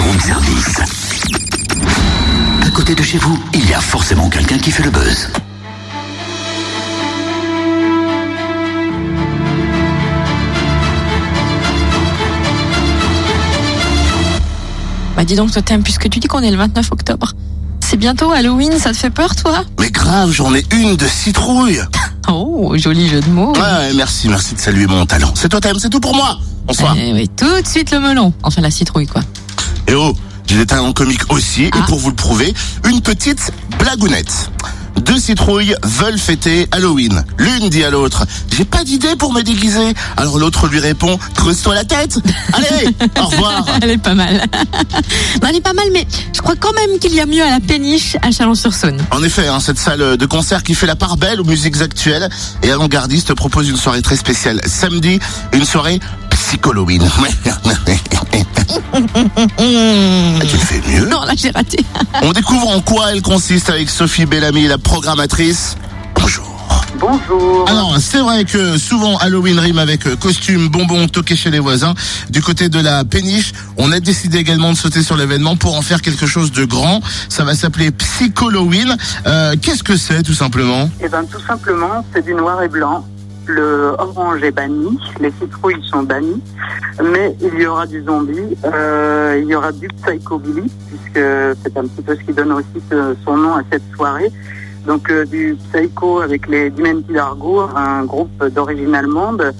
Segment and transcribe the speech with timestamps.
[0.00, 0.80] room service.
[2.66, 5.28] À côté de chez vous, il y a forcément quelqu'un qui fait le buzz.
[15.16, 17.32] Bah dis donc, toi t'aimes puisque tu dis qu'on est le 29 octobre.
[17.80, 19.64] C'est bientôt Halloween, ça te fait peur toi?
[19.78, 21.80] Mais grave, j'en ai une de citrouille.
[22.32, 23.52] Oh, joli jeu de mots.
[23.54, 25.32] Ouais, merci, merci de saluer mon talent.
[25.34, 26.38] C'est toi, c'est tout pour moi.
[26.64, 26.94] Bonsoir.
[26.96, 28.32] Eh oui, tout de suite le melon.
[28.44, 29.22] Enfin la citrouille quoi.
[29.90, 30.14] Et oh,
[30.46, 31.84] j'ai des talents comiques aussi, et Ah.
[31.88, 32.54] pour vous le prouver,
[32.88, 34.50] une petite blagounette.
[35.00, 37.24] Deux citrouilles veulent fêter Halloween.
[37.38, 38.24] L'une dit à l'autre,
[38.56, 39.94] j'ai pas d'idée pour me déguiser.
[40.16, 42.18] Alors l'autre lui répond, creuse-toi la tête.
[42.52, 42.88] Allez,
[43.18, 43.64] au revoir.
[43.82, 44.44] Elle est pas mal.
[45.48, 47.58] Elle est pas mal, mais je crois quand même qu'il y a mieux à la
[47.58, 48.98] péniche à Chalon-sur-Saône.
[49.10, 52.28] En effet, hein, cette salle de concert qui fait la part belle aux musiques actuelles
[52.62, 54.60] et avant-gardistes propose une soirée très spéciale.
[54.66, 55.18] Samedi,
[55.52, 55.98] une soirée
[56.30, 57.08] psycholoïne.
[59.58, 61.06] Ah, tu le fais mieux.
[61.06, 61.84] Non, là j'ai raté.
[62.22, 65.76] On découvre en quoi elle consiste avec Sophie Bellamy, la programmatrice.
[66.14, 66.46] Bonjour.
[66.98, 67.68] Bonjour.
[67.68, 71.94] Alors, c'est vrai que souvent Halloween rime avec euh, costume, bonbons, toqué chez les voisins.
[72.30, 75.82] Du côté de la péniche, on a décidé également de sauter sur l'événement pour en
[75.82, 77.00] faire quelque chose de grand.
[77.28, 78.96] Ça va s'appeler Psycholowen.
[79.26, 80.90] Euh, Qu'est-ce que c'est tout simplement?
[81.00, 83.04] Eh ben, tout simplement, c'est du noir et blanc.
[83.52, 86.40] Le orange est banni, les citrouilles sont bannies,
[87.02, 91.24] mais il y aura du zombie, euh, il y aura du psychobilly, puisque
[91.62, 92.80] c'est un petit peu ce qui donne aussi
[93.24, 94.30] son nom à cette soirée.
[94.86, 99.52] Donc euh, du psycho avec les Demented Argo, un groupe d'origine allemande,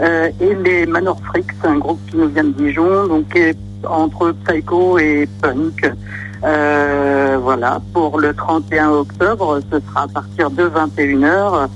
[0.00, 3.38] euh, et les Manor Freaks, un groupe qui nous vient de Dijon, donc
[3.88, 5.92] entre psycho et punk.
[6.42, 11.68] Voilà, pour le 31 octobre, ce sera à partir de 21h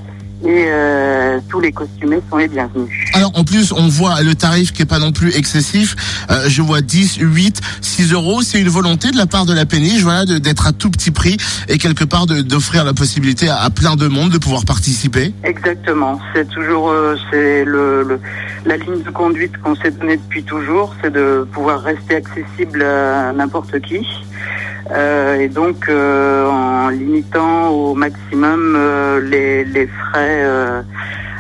[0.45, 2.89] et euh, tous les costumés sont les bienvenus.
[3.15, 5.97] Alors en plus, on voit le tarif qui est pas non plus excessif.
[6.31, 8.43] Euh, je vois 10, 8, 6 euros.
[8.43, 11.11] C'est une volonté de la part de la péniche, voilà, de- d'être à tout petit
[11.11, 11.37] prix
[11.69, 15.33] et quelque part de- d'offrir la possibilité à, à plein de monde de pouvoir participer.
[15.44, 18.21] Exactement, c'est toujours euh, c'est le, le-
[18.66, 23.32] la ligne de conduite qu'on s'est donnée depuis toujours, c'est de pouvoir rester accessible à
[23.32, 24.06] n'importe qui.
[24.93, 30.83] Euh, et donc euh, en limitant au maximum euh, les, les frais euh,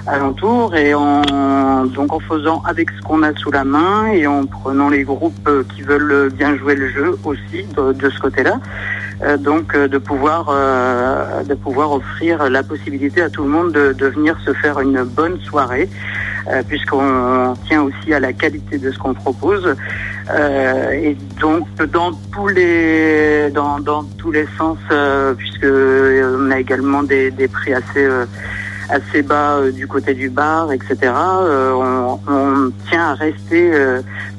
[0.08, 4.46] alentours et en donc en faisant avec ce qu'on a sous la main et en
[4.46, 8.58] prenant les groupes euh, qui veulent bien jouer le jeu aussi de, de ce côté-là.
[9.22, 13.72] Euh, donc euh, de pouvoir euh, de pouvoir offrir la possibilité à tout le monde
[13.72, 15.88] de, de venir se faire une bonne soirée
[16.48, 19.74] euh, puisqu'on tient aussi à la qualité de ce qu'on propose
[20.30, 26.50] Euh, et donc dans tous les dans, dans tous les sens euh, puisque euh, on
[26.50, 28.26] a également des, des prix assez euh,
[28.88, 33.70] assez bas du côté du bar etc on, on tient à rester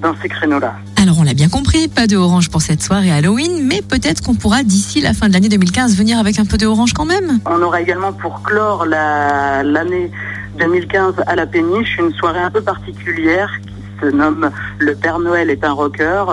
[0.01, 3.11] dans ces créneaux là Alors on l'a bien compris, pas de orange pour cette soirée
[3.11, 6.57] Halloween, mais peut-être qu'on pourra d'ici la fin de l'année 2015 venir avec un peu
[6.57, 7.39] de orange quand même.
[7.45, 10.11] On aura également pour clore la- l'année
[10.59, 14.49] 2015 à la péniche une soirée un peu particulière qui se nomme
[14.79, 16.23] Le Père Noël est un rocker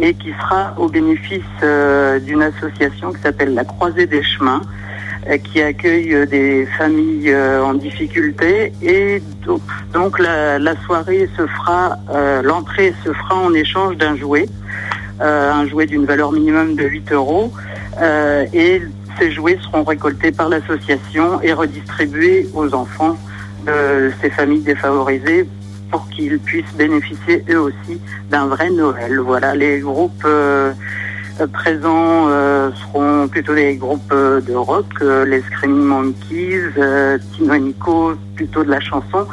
[0.00, 4.62] et qui sera au bénéfice euh, d'une association qui s'appelle la Croisée des Chemins
[5.28, 8.72] euh, qui accueille des familles euh, en difficulté.
[8.82, 9.60] Et do-
[9.92, 11.96] donc la, soirée se fera,
[12.42, 14.46] l'entrée se fera en échange d'un jouet,
[15.20, 17.52] un jouet d'une valeur minimum de 8 euros
[18.52, 18.80] et
[19.18, 23.18] ces jouets seront récoltés par l'association et redistribués aux enfants
[23.66, 25.46] de ces familles défavorisées
[25.90, 29.18] pour qu'ils puissent bénéficier eux aussi d'un vrai Noël.
[29.18, 30.72] Voilà, les groupes euh,
[31.46, 34.86] présents euh, seront plutôt des groupes euh, de rock,
[35.26, 36.72] les Screaming Monkeys,
[37.32, 39.26] Tino Nico, plutôt de la chanson.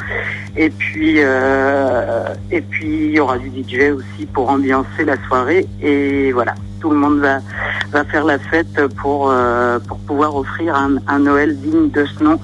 [0.56, 5.66] Et puis, et puis il y aura du DJ aussi pour ambiancer la soirée.
[5.80, 9.32] Et voilà, tout le monde va, faire la fête pour,
[10.06, 12.40] pouvoir offrir un Noël digne de ce nom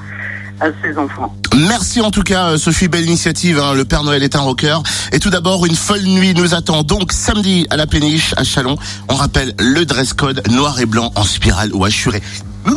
[0.61, 1.35] à ses enfants.
[1.55, 4.79] Merci en tout cas euh, Sophie, belle initiative, hein, le Père Noël est un rocker.
[5.13, 8.77] Et tout d'abord, une folle nuit nous attend donc samedi à la péniche à Chalon.
[9.09, 12.21] On rappelle le dress code noir et blanc en spirale ou assuré.
[12.65, 12.75] Vous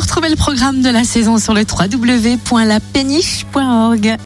[0.00, 4.14] retrouvez le programme de la saison sur le www.lapéniche.org.